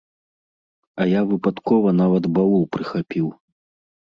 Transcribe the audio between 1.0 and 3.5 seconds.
А я выпадкова нават баул прыхапіў.